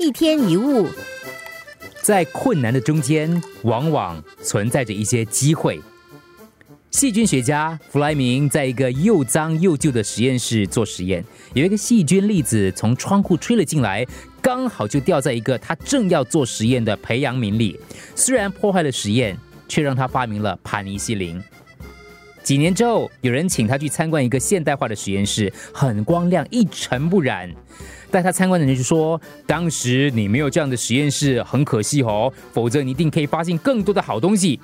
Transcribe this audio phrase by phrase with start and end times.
[0.00, 0.86] 一天一物，
[2.02, 5.80] 在困难的中间，往往存在着一些机会。
[6.92, 14.06] 细菌学家弗莱明在一个又脏又旧的实验室做实验，有一个细菌粒子从窗户吹了进来，
[14.40, 17.76] 刚好就掉在一个他正要做实验的培养皿里。
[18.14, 19.36] 虽然破坏了实验，
[19.66, 21.42] 却让他发明了帕尼西林。
[22.48, 27.54] 几年之后，有人请他去参观一个现代化的实验室，很光亮，一尘不染。
[28.10, 34.58] 带他参观的人就说：“当时你没有这样的实验室，很可惜哦，否则你一定可以发现更多的好东西。”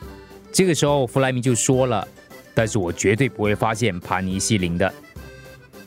[0.51, 2.09] 这个时候，弗莱明就说了
[2.57, 4.91] ：“但是我绝对不会发现帕尼西林的。”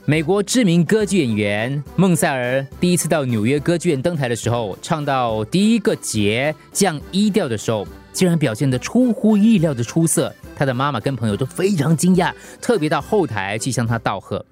[0.05, 10.33] 美国知名歌剧演员孟塞尔第一次到纽约歌剧院登台的时候，唱到第一个节降一调的时候，竟然表现得出乎意料的出色。
[10.55, 14.43] 他的妈妈跟朋友都非常惊讶，特别到后台去向他道贺。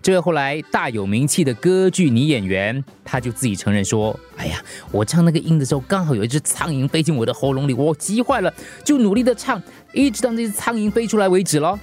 [0.00, 9.60] 这位后来大有名气的歌剧女演员，她就自己承认说：“哎呀，我唱那个音的时候，刚好有一只苍蝇飞进我的喉咙里，我急坏了，就努力的唱，
[9.92, 11.76] 一直到那只苍蝇飞出来为止咯。”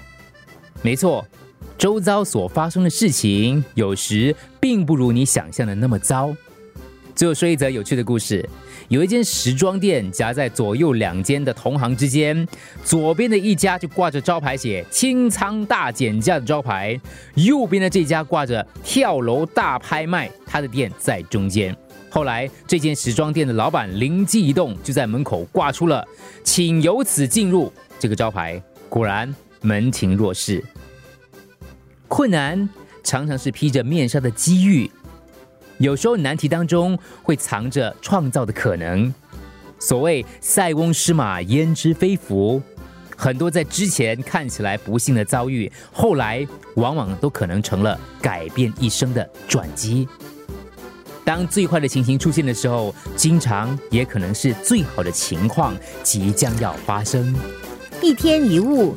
[0.81, 1.28] 没错，
[1.78, 6.33] 周遭所发生的事情，有时并不如你想象的那么糟。
[7.16, 8.47] 最后说一则有趣的故事。
[8.89, 12.47] 有一间时装店夹在左右两间的同行之间，
[12.83, 16.99] 左边的一家就挂着招牌写“清仓大减价”的招牌，
[17.35, 21.75] 右边的这家挂着“跳楼大拍卖”，他的店在中间。
[22.09, 26.05] 后来，这间时装店的老板灵机一动，就在门口挂出了
[26.44, 28.61] “请由此进入”这个招牌。
[28.88, 30.63] 果然，门庭若市。
[32.07, 32.69] 困难
[33.03, 34.89] 常常是披着面纱的机遇。
[35.78, 39.14] 有时候难题当中会藏着创造的可能。
[39.80, 42.62] 所谓“塞翁失马，焉知非福”，
[43.16, 50.08] 很多在之前看起来不幸的遭遇，后来往往都可能成了改变一生的转机。
[51.23, 57.36] 当最坏的情形出现的时候，经常也可能是最好的情况即将要发生。
[58.02, 58.96] 一天一物。